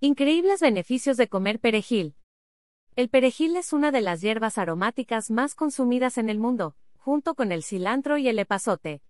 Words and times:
Increíbles 0.00 0.60
beneficios 0.60 1.16
de 1.16 1.26
comer 1.26 1.58
perejil. 1.58 2.16
El 2.96 3.08
perejil 3.08 3.56
es 3.56 3.72
una 3.72 3.90
de 3.92 4.02
las 4.02 4.20
hierbas 4.20 4.58
aromáticas 4.58 5.30
más 5.30 5.54
consumidas 5.54 6.18
en 6.18 6.28
el 6.28 6.38
mundo, 6.38 6.76
junto 6.98 7.34
con 7.34 7.50
el 7.50 7.62
cilantro 7.62 8.18
y 8.18 8.28
el 8.28 8.38
epazote. 8.38 9.00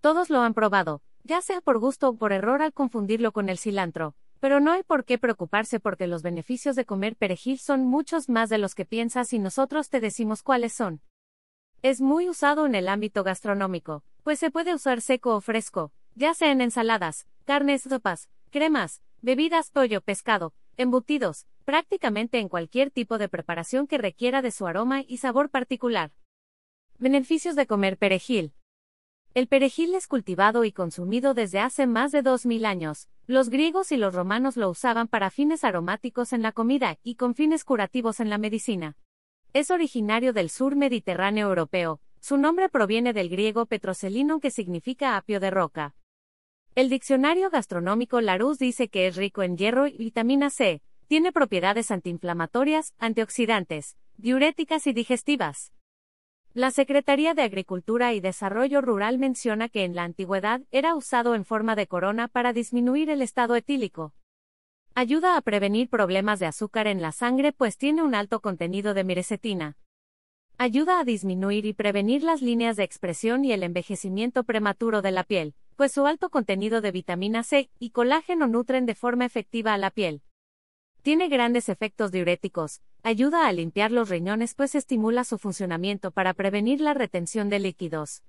Todos 0.00 0.30
lo 0.30 0.40
han 0.40 0.54
probado, 0.54 1.02
ya 1.24 1.42
sea 1.42 1.60
por 1.60 1.78
gusto 1.78 2.08
o 2.08 2.16
por 2.16 2.32
error 2.32 2.62
al 2.62 2.72
confundirlo 2.72 3.32
con 3.32 3.50
el 3.50 3.58
cilantro, 3.58 4.14
pero 4.40 4.60
no 4.60 4.72
hay 4.72 4.82
por 4.82 5.04
qué 5.04 5.18
preocuparse 5.18 5.78
porque 5.78 6.06
los 6.06 6.22
beneficios 6.22 6.74
de 6.74 6.86
comer 6.86 7.16
perejil 7.16 7.58
son 7.58 7.84
muchos 7.84 8.30
más 8.30 8.48
de 8.48 8.56
los 8.56 8.74
que 8.74 8.86
piensas 8.86 9.34
y 9.34 9.38
nosotros 9.38 9.90
te 9.90 10.00
decimos 10.00 10.42
cuáles 10.42 10.72
son. 10.72 11.02
Es 11.82 12.00
muy 12.00 12.30
usado 12.30 12.64
en 12.64 12.74
el 12.74 12.88
ámbito 12.88 13.24
gastronómico, 13.24 14.04
pues 14.22 14.38
se 14.38 14.50
puede 14.50 14.72
usar 14.72 15.02
seco 15.02 15.36
o 15.36 15.42
fresco, 15.42 15.92
ya 16.14 16.32
sea 16.32 16.50
en 16.50 16.62
ensaladas, 16.62 17.26
carnes, 17.44 17.82
sopas, 17.82 18.30
cremas, 18.48 19.02
bebidas, 19.22 19.70
pollo, 19.70 20.00
pescado, 20.00 20.54
embutidos, 20.76 21.46
prácticamente 21.64 22.38
en 22.38 22.48
cualquier 22.48 22.90
tipo 22.90 23.18
de 23.18 23.28
preparación 23.28 23.86
que 23.86 23.98
requiera 23.98 24.42
de 24.42 24.50
su 24.50 24.66
aroma 24.66 25.02
y 25.06 25.18
sabor 25.18 25.50
particular. 25.50 26.12
Beneficios 26.98 27.56
de 27.56 27.66
comer 27.66 27.98
perejil. 27.98 28.54
El 29.34 29.46
perejil 29.46 29.94
es 29.94 30.06
cultivado 30.08 30.64
y 30.64 30.72
consumido 30.72 31.34
desde 31.34 31.60
hace 31.60 31.86
más 31.86 32.12
de 32.12 32.22
2000 32.22 32.64
años. 32.64 33.08
Los 33.26 33.48
griegos 33.48 33.92
y 33.92 33.96
los 33.96 34.14
romanos 34.14 34.56
lo 34.56 34.68
usaban 34.68 35.06
para 35.06 35.30
fines 35.30 35.62
aromáticos 35.62 36.32
en 36.32 36.42
la 36.42 36.50
comida 36.50 36.98
y 37.04 37.14
con 37.14 37.34
fines 37.34 37.64
curativos 37.64 38.18
en 38.18 38.28
la 38.28 38.38
medicina. 38.38 38.96
Es 39.52 39.70
originario 39.70 40.32
del 40.32 40.50
sur 40.50 40.74
mediterráneo 40.74 41.48
europeo. 41.48 42.00
Su 42.20 42.38
nombre 42.38 42.68
proviene 42.68 43.12
del 43.12 43.28
griego 43.28 43.66
petrocelino 43.66 44.40
que 44.40 44.50
significa 44.50 45.16
apio 45.16 45.38
de 45.40 45.50
roca. 45.50 45.94
El 46.80 46.88
diccionario 46.88 47.50
gastronómico 47.50 48.22
Larousse 48.22 48.64
dice 48.64 48.88
que 48.88 49.06
es 49.06 49.14
rico 49.14 49.42
en 49.42 49.58
hierro 49.58 49.86
y 49.86 49.98
vitamina 49.98 50.48
C, 50.48 50.80
tiene 51.08 51.30
propiedades 51.30 51.90
antiinflamatorias, 51.90 52.94
antioxidantes, 52.98 53.98
diuréticas 54.16 54.86
y 54.86 54.94
digestivas. 54.94 55.74
La 56.54 56.70
Secretaría 56.70 57.34
de 57.34 57.42
Agricultura 57.42 58.14
y 58.14 58.20
Desarrollo 58.20 58.80
Rural 58.80 59.18
menciona 59.18 59.68
que 59.68 59.84
en 59.84 59.94
la 59.94 60.04
antigüedad 60.04 60.62
era 60.70 60.94
usado 60.94 61.34
en 61.34 61.44
forma 61.44 61.76
de 61.76 61.86
corona 61.86 62.28
para 62.28 62.54
disminuir 62.54 63.10
el 63.10 63.20
estado 63.20 63.56
etílico. 63.56 64.14
Ayuda 64.94 65.36
a 65.36 65.42
prevenir 65.42 65.90
problemas 65.90 66.38
de 66.38 66.46
azúcar 66.46 66.86
en 66.86 67.02
la 67.02 67.12
sangre 67.12 67.52
pues 67.52 67.76
tiene 67.76 68.02
un 68.02 68.14
alto 68.14 68.40
contenido 68.40 68.94
de 68.94 69.04
mirecetina. 69.04 69.76
Ayuda 70.56 70.98
a 70.98 71.04
disminuir 71.04 71.66
y 71.66 71.74
prevenir 71.74 72.22
las 72.22 72.40
líneas 72.40 72.76
de 72.76 72.84
expresión 72.84 73.44
y 73.44 73.52
el 73.52 73.64
envejecimiento 73.64 74.44
prematuro 74.44 75.02
de 75.02 75.10
la 75.10 75.24
piel 75.24 75.54
pues 75.80 75.92
su 75.92 76.06
alto 76.06 76.28
contenido 76.28 76.82
de 76.82 76.92
vitamina 76.92 77.42
C 77.42 77.70
y 77.78 77.88
colágeno 77.88 78.46
nutren 78.46 78.84
de 78.84 78.94
forma 78.94 79.24
efectiva 79.24 79.72
a 79.72 79.78
la 79.78 79.90
piel. 79.90 80.20
Tiene 81.00 81.28
grandes 81.28 81.70
efectos 81.70 82.12
diuréticos, 82.12 82.82
ayuda 83.02 83.46
a 83.46 83.52
limpiar 83.52 83.90
los 83.90 84.10
riñones 84.10 84.54
pues 84.54 84.74
estimula 84.74 85.24
su 85.24 85.38
funcionamiento 85.38 86.10
para 86.10 86.34
prevenir 86.34 86.82
la 86.82 86.92
retención 86.92 87.48
de 87.48 87.60
líquidos. 87.60 88.22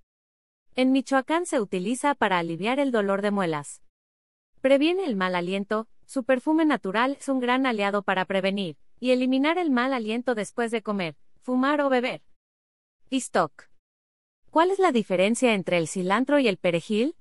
En 0.78 0.94
Michoacán 0.94 1.46
se 1.46 1.60
utiliza 1.60 2.16
para 2.16 2.40
aliviar 2.40 2.80
el 2.80 2.90
dolor 2.90 3.22
de 3.22 3.32
muelas. 3.32 3.82
Previene 4.62 5.04
el 5.04 5.18
mal 5.18 5.36
aliento, 5.36 5.90
su 6.06 6.24
perfume 6.24 6.64
natural 6.64 7.18
es 7.20 7.28
un 7.28 7.42
gran 7.42 7.66
aliado 7.66 8.02
para 8.02 8.24
prevenir 8.24 8.78
y 9.02 9.12
eliminar 9.12 9.58
el 9.58 9.72
mal 9.72 9.92
aliento 9.92 10.36
después 10.36 10.72
de 10.72 10.82
comer, 10.82 11.18
fumar 11.42 11.82
o 11.82 11.90
beber. 11.90 12.22
stock. 13.10 13.68
¿Cuál 14.52 14.72
es 14.72 14.80
la 14.80 14.94
diferencia 14.94 15.54
entre 15.54 15.80
el 15.80 15.90
cilantro 15.90 16.40
y 16.40 16.48
el 16.48 16.56
perejil? 16.56 17.18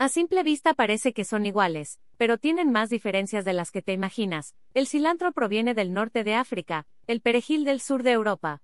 A 0.00 0.08
simple 0.08 0.42
vista 0.42 0.72
parece 0.72 1.12
que 1.12 1.26
son 1.26 1.44
iguales, 1.44 2.00
pero 2.16 2.38
tienen 2.38 2.72
más 2.72 2.88
diferencias 2.88 3.44
de 3.44 3.52
las 3.52 3.70
que 3.70 3.82
te 3.82 3.92
imaginas. 3.92 4.54
El 4.72 4.86
cilantro 4.86 5.30
proviene 5.32 5.74
del 5.74 5.92
norte 5.92 6.24
de 6.24 6.34
África, 6.34 6.86
el 7.06 7.20
perejil 7.20 7.66
del 7.66 7.82
sur 7.82 8.02
de 8.02 8.12
Europa. 8.12 8.62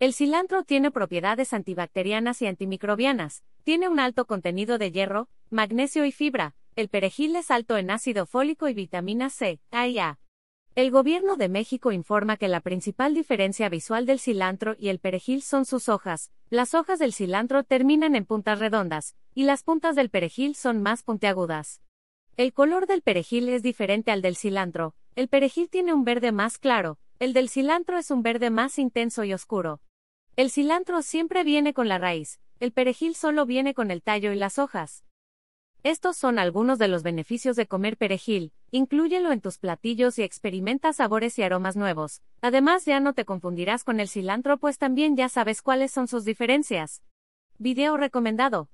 El 0.00 0.12
cilantro 0.12 0.64
tiene 0.64 0.90
propiedades 0.90 1.52
antibacterianas 1.52 2.42
y 2.42 2.48
antimicrobianas, 2.48 3.44
tiene 3.62 3.88
un 3.88 4.00
alto 4.00 4.24
contenido 4.24 4.76
de 4.76 4.90
hierro, 4.90 5.28
magnesio 5.50 6.04
y 6.04 6.10
fibra. 6.10 6.56
El 6.74 6.88
perejil 6.88 7.36
es 7.36 7.52
alto 7.52 7.76
en 7.76 7.88
ácido 7.88 8.26
fólico 8.26 8.66
y 8.68 8.74
vitamina 8.74 9.30
C, 9.30 9.60
A 9.70 9.86
y 9.86 10.00
A. 10.00 10.18
El 10.74 10.90
gobierno 10.90 11.36
de 11.36 11.50
México 11.50 11.92
informa 11.92 12.38
que 12.38 12.48
la 12.48 12.60
principal 12.60 13.12
diferencia 13.12 13.68
visual 13.68 14.06
del 14.06 14.18
cilantro 14.18 14.74
y 14.78 14.88
el 14.88 15.00
perejil 15.00 15.42
son 15.42 15.66
sus 15.66 15.90
hojas. 15.90 16.32
Las 16.48 16.72
hojas 16.72 16.98
del 16.98 17.12
cilantro 17.12 17.62
terminan 17.62 18.16
en 18.16 18.24
puntas 18.24 18.58
redondas, 18.58 19.14
y 19.34 19.42
las 19.42 19.64
puntas 19.64 19.96
del 19.96 20.08
perejil 20.08 20.54
son 20.54 20.80
más 20.80 21.02
puntiagudas. 21.02 21.82
El 22.38 22.54
color 22.54 22.86
del 22.86 23.02
perejil 23.02 23.50
es 23.50 23.62
diferente 23.62 24.12
al 24.12 24.22
del 24.22 24.34
cilantro. 24.34 24.94
El 25.14 25.28
perejil 25.28 25.68
tiene 25.68 25.92
un 25.92 26.04
verde 26.04 26.32
más 26.32 26.56
claro, 26.56 26.98
el 27.18 27.34
del 27.34 27.50
cilantro 27.50 27.98
es 27.98 28.10
un 28.10 28.22
verde 28.22 28.48
más 28.48 28.78
intenso 28.78 29.24
y 29.24 29.34
oscuro. 29.34 29.82
El 30.36 30.50
cilantro 30.50 31.02
siempre 31.02 31.44
viene 31.44 31.74
con 31.74 31.86
la 31.86 31.98
raíz, 31.98 32.40
el 32.60 32.72
perejil 32.72 33.14
solo 33.14 33.44
viene 33.44 33.74
con 33.74 33.90
el 33.90 34.02
tallo 34.02 34.32
y 34.32 34.36
las 34.36 34.58
hojas. 34.58 35.04
Estos 35.84 36.16
son 36.16 36.38
algunos 36.38 36.78
de 36.78 36.86
los 36.86 37.02
beneficios 37.02 37.56
de 37.56 37.66
comer 37.66 37.96
perejil, 37.96 38.52
inclúyelo 38.70 39.32
en 39.32 39.40
tus 39.40 39.58
platillos 39.58 40.16
y 40.16 40.22
experimenta 40.22 40.92
sabores 40.92 41.36
y 41.40 41.42
aromas 41.42 41.74
nuevos. 41.74 42.22
Además 42.40 42.84
ya 42.84 43.00
no 43.00 43.14
te 43.14 43.24
confundirás 43.24 43.82
con 43.82 43.98
el 43.98 44.08
cilantro 44.08 44.58
pues 44.58 44.78
también 44.78 45.16
ya 45.16 45.28
sabes 45.28 45.60
cuáles 45.60 45.90
son 45.90 46.06
sus 46.06 46.24
diferencias. 46.24 47.02
Video 47.58 47.96
recomendado. 47.96 48.68